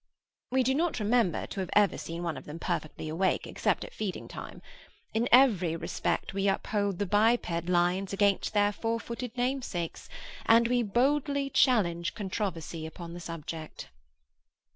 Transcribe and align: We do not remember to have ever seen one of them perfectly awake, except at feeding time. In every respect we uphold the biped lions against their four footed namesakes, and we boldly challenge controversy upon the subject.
We 0.49 0.63
do 0.63 0.73
not 0.73 0.99
remember 0.99 1.45
to 1.45 1.59
have 1.59 1.69
ever 1.73 1.95
seen 1.95 2.23
one 2.23 2.35
of 2.35 2.45
them 2.45 2.57
perfectly 2.57 3.07
awake, 3.07 3.45
except 3.45 3.85
at 3.85 3.93
feeding 3.93 4.27
time. 4.27 4.63
In 5.13 5.29
every 5.31 5.75
respect 5.75 6.33
we 6.33 6.47
uphold 6.47 6.97
the 6.97 7.05
biped 7.05 7.69
lions 7.69 8.11
against 8.11 8.55
their 8.55 8.71
four 8.71 8.99
footed 8.99 9.37
namesakes, 9.37 10.09
and 10.47 10.67
we 10.67 10.81
boldly 10.81 11.51
challenge 11.51 12.15
controversy 12.15 12.87
upon 12.87 13.13
the 13.13 13.19
subject. 13.19 13.89